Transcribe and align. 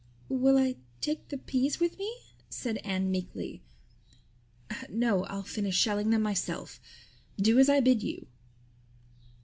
"Will 0.29 0.57
I 0.57 0.77
take 0.99 1.27
the 1.27 1.37
peas 1.37 1.79
with 1.79 1.99
me?" 1.99 2.11
said 2.49 2.77
Anne 2.77 3.11
meekly. 3.11 3.61
"No, 4.89 5.25
I'll 5.25 5.43
finish 5.43 5.75
shelling 5.77 6.09
them 6.09 6.23
myself. 6.23 6.79
Do 7.37 7.59
as 7.59 7.69
I 7.69 7.81
bid 7.81 8.01
you." 8.01 8.25